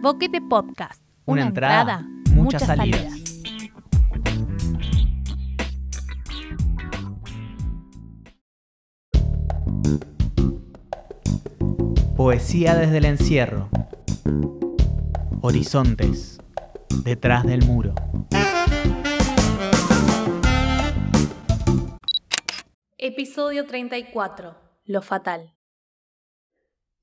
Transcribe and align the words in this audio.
Boquete 0.00 0.40
Podcast. 0.40 1.02
Una 1.24 1.42
entrada, 1.42 2.06
muchas 2.30 2.64
salidas. 2.64 3.14
Poesía 12.16 12.76
desde 12.76 12.98
el 12.98 13.06
encierro. 13.06 13.68
Horizontes. 15.40 16.38
Detrás 17.02 17.42
del 17.44 17.64
muro. 17.64 17.92
Episodio 22.98 23.66
34. 23.66 24.54
Lo 24.84 25.02
fatal. 25.02 25.54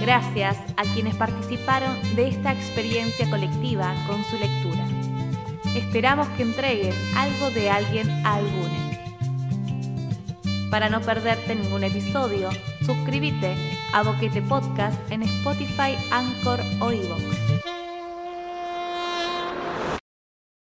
Gracias 0.00 0.56
a 0.76 0.82
quienes 0.94 1.14
participaron 1.14 1.96
de 2.14 2.28
esta 2.28 2.52
experiencia 2.52 3.28
colectiva 3.28 3.94
con 4.06 4.22
su 4.24 4.38
lectura. 4.38 4.84
Esperamos 5.74 6.28
que 6.36 6.42
entreguen 6.42 6.94
algo 7.16 7.50
de 7.50 7.70
alguien 7.70 8.08
a 8.24 8.36
alguno. 8.36 8.90
Para 10.70 10.88
no 10.88 11.00
perderte 11.00 11.54
ningún 11.54 11.84
episodio, 11.84 12.50
suscríbete 12.84 13.56
a 13.92 14.02
Boquete 14.02 14.42
Podcast 14.42 14.98
en 15.10 15.22
Spotify, 15.22 15.96
Anchor 16.10 16.60
o 16.80 16.92
iVoox. 16.92 17.79